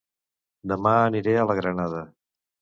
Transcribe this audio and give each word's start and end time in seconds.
Dema 0.71 0.93
aniré 1.09 1.35
a 1.43 1.45
La 1.53 1.59
Granada 1.61 2.03